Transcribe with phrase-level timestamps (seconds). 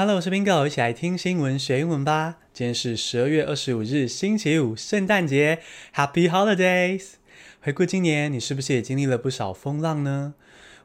[0.00, 2.38] Hello，我是 Bingo，一起来听新闻学英文吧。
[2.54, 5.58] 今天是十二月二十五日，星期五，圣诞节
[5.94, 7.16] ，Happy Holidays！
[7.60, 10.32] 回顾今年，你是不是也经历了不少风浪呢？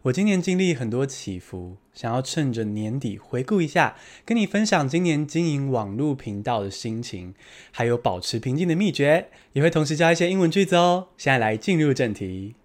[0.01, 7.34] 我今年经历很多起伏，想要趁着年底回顾一下，跟你分享今年经营网络频道的心情，
[7.71, 11.07] 还有保持平静的秘诀，也会同时教一些英文句子哦。
[11.16, 12.55] 现在来进入正题。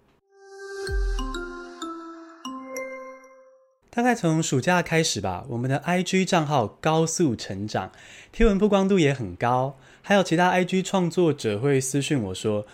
[3.93, 7.91] 大概从暑假开始吧，我们的 IG 账号高速成长，
[8.31, 12.65] 贴文曝光度也很高，还有其他 IG 创作者会私讯我说：“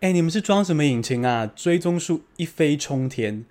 [0.00, 1.50] 哎，你们是装什么引擎啊？
[1.56, 3.46] 追踪数一飞冲天。”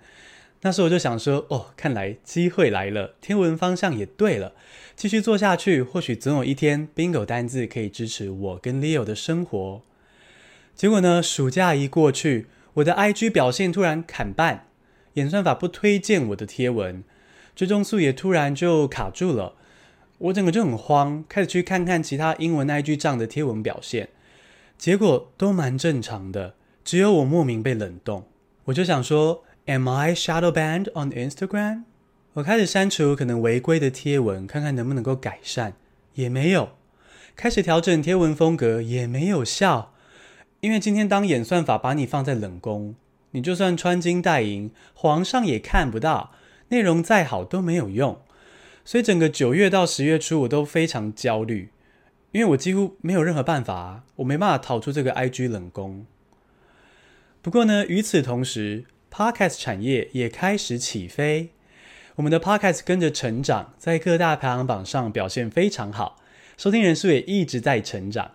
[0.62, 4.52] 那时候我就想说：“哦，看来机会来了，贴文方向也对了，
[4.94, 9.82] 继续做下去，或许总有一天，Bingo 单字可以支持我跟 Leo 的生活。”
[10.76, 14.68] 结果呢，暑假一过去，我的 IG 表现突然砍半，
[15.14, 17.02] 演算法不推荐我的贴文。
[17.56, 19.54] 追踪数也突然就卡住了，
[20.18, 24.10] 我整个就很慌，开始去看看其他英文 IG 账的贴文表现，
[24.76, 28.24] 结果都蛮正常的，只有我莫名被冷冻。
[28.66, 31.84] 我就想说，Am I shadow banned on Instagram？
[32.34, 35.72] 我开始删除可能违规的贴文，看看能不能够改善，
[36.12, 36.68] 也没有。
[37.34, 39.94] 开始调整贴文风格，也没有效，
[40.60, 42.94] 因为今天当演算法把你放在冷宫，
[43.30, 46.32] 你就算穿金戴银，皇上也看不到。
[46.68, 48.20] 内容再好都没有用，
[48.84, 51.70] 所以整个九月到十月初我都非常焦虑，
[52.32, 56.06] 因为我几乎没有任何办法，我没办法逃出这个 IG 冷宫。
[57.40, 61.50] 不过呢，与此同时，Podcast 产业也开始起飞，
[62.16, 66.20] 我们的 Podcast 跟着成长，在各大排行榜上表现非常好，
[66.56, 68.32] 收听人数也一直在成长。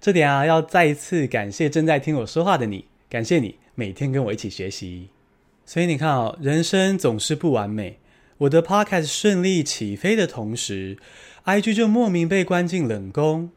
[0.00, 5.08] 这点啊，要再一次感谢正在听我说话的你，感谢你每天跟我一起学习。
[5.64, 7.98] 所以你看哦，人生总是不完美。
[8.38, 10.98] 我的 podcast 顺利起飞的同时
[11.44, 13.50] ，IG 就莫名被关进冷宫。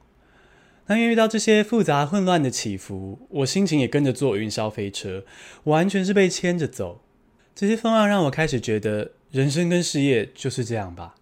[0.87, 5.25] 那因为遇到这些复杂混乱的起伏，我心情也跟着坐云霄飞车，
[5.63, 7.01] 完全是被牵着走。
[7.55, 11.15] 这些风浪让我开始觉得，人生跟事业就是这样吧。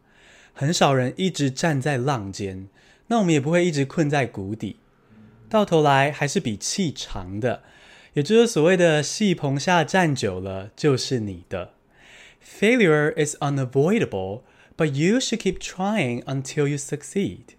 [0.53, 2.67] 很少人一直站在浪尖，
[3.07, 4.75] 那我们也不会一直困在谷底，
[5.47, 7.63] 到头来还是比气长的。
[8.13, 11.73] 也就是所谓的戏棚下站久了就是你的。
[12.43, 14.41] Failure is unavoidable,
[14.77, 17.55] but you should keep trying until you succeed。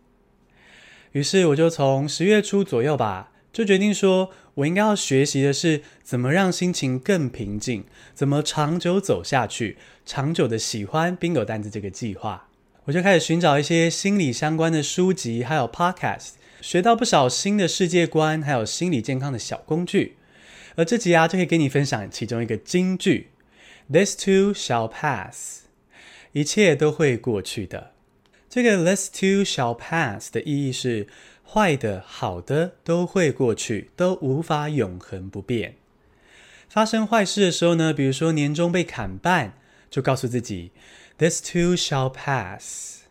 [1.13, 12.49] 于是我就从十月初左右吧，就决定说，我应该要学习的是怎么让心情更平静，怎么长久走下去，长久的喜欢 Bingo 单子这个计划。
[12.85, 20.17] 我就开始寻找一些心理相关的书籍，还有 Podcast，学到不少新的世界观，还有心理健康的小工具。
[20.77, 23.31] 而这集啊，就可以给你分享其中一个金句
[23.89, 25.61] ：“This too shall pass”，
[26.33, 27.93] 一切都会过去的。
[28.51, 31.07] 这个 “This too shall pass” 的意义是，
[31.49, 35.77] 坏的、好的都会过去，都无法永恒不变。
[36.69, 39.57] 发生坏事的时候呢，比如说年终被砍半，
[39.89, 40.73] 就告诉自己
[41.19, 43.03] “This too shall pass”。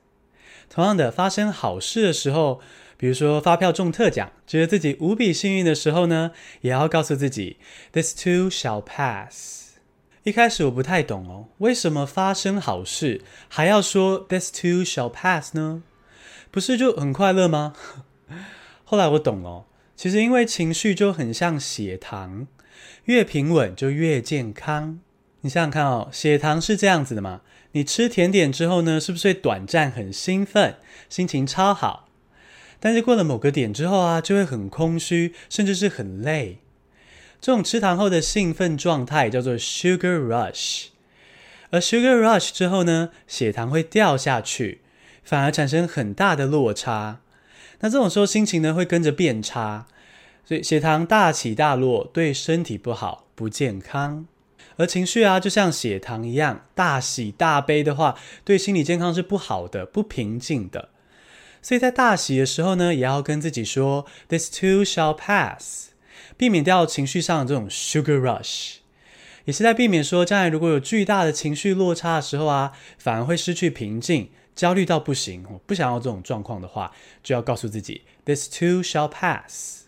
[0.70, 2.60] 同样的，发生好事的时候。
[3.04, 6.32] 比如说发票中特奖，觉得自己无比幸运的时候呢，
[6.62, 7.58] 也要告诉自己
[7.92, 9.74] ，This too shall pass。
[10.24, 15.84] 一开始我不太懂哦，为什么发生好事还要说 This too shall pass 呢？
[16.50, 17.74] 不是就很快乐吗？
[18.86, 19.66] 后来我懂了，
[19.98, 22.48] 其实因为情绪就很像血糖，
[23.04, 25.02] 越平稳就越健康。
[25.42, 27.42] 你想想看哦，血糖是这样子的嘛，
[27.74, 30.78] 你吃甜点之后呢，是不是会短暂很兴奋，
[31.10, 32.08] 心情超好？
[32.84, 36.58] 但是过了某个点之后啊，就会很空虚，甚至是很累。
[37.40, 40.88] 这种吃糖后的兴奋状态叫做 sugar rush，
[41.70, 44.82] 而 sugar rush 之后呢，血糖会掉下去，
[45.24, 47.22] 反而产生很大的落差。
[47.80, 49.88] 那这种时候心情呢会跟着变差，
[50.44, 54.28] 所以血糖大起大落对身体不好，不健康。
[54.76, 60.90] 而情绪啊，就像血糖一样，大喜大悲的话，对心理健康是不好的，不平静的。
[61.64, 65.88] 所以在大喜的时候呢，也要跟自己说 "This too shall pass"，
[66.38, 68.76] 避免掉情绪上的这种 sugar rush，
[69.46, 75.46] 也是在避免说将来如果有巨大的情绪落差的时候啊，反而会失去平静，焦虑到不行。
[75.50, 76.92] 我不想要这种状况的话，
[77.24, 79.84] 就要告诉自己 "This too shall pass"。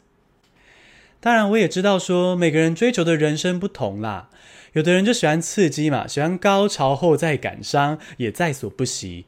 [1.20, 4.30] 当然，我也知道说每个人追求的人生不同啦，
[4.74, 9.26] 有的人就喜欢刺激嘛，喜欢高潮后再感伤，也在所不惜。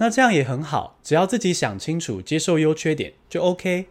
[0.00, 3.88] 那这样也很好，只要自己想清楚，接受优缺点就 OK。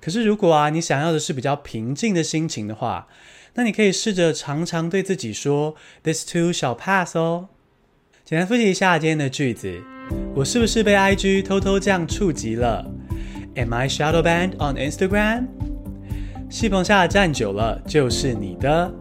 [0.00, 3.08] 可是如果啊，你想要的是比较平静的心情的话，
[3.54, 7.48] 那你可以试着常常对自己说 “This too shall pass” 哦。
[8.24, 9.82] 简单复习一下今天的句子
[10.36, 12.88] 我是不是被 IG 偷偷这样触及了
[13.56, 15.46] ？Am I shadow banned on Instagram？
[16.48, 18.94] 戏棚下站久了就是你的。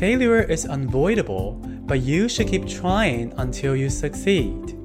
[0.00, 1.54] Failure is unavoidable,
[1.86, 4.81] but you should keep trying until you succeed.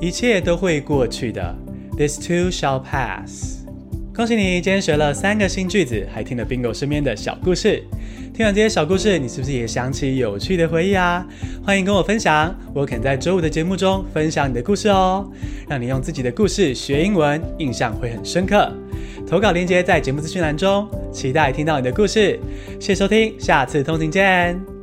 [0.00, 1.56] 一切都会过去的。
[1.96, 3.64] This too shall pass.
[4.14, 7.82] 恭喜你，今天学了三个新句子，还听了 Bingo 身边的小故事。
[8.32, 11.26] 听完这些小故事，你是不是也想起有趣的回忆啊？
[11.64, 15.26] 欢迎跟我分享，我肯在周五的节目中分享你的故事哦，
[15.68, 18.70] 让你用自己的故事学英文，印象会很深刻。
[19.26, 22.38] 投稿链接在节目资讯栏中，期待听到你的故事。
[22.78, 24.75] 谢谢收听，下次通勤见。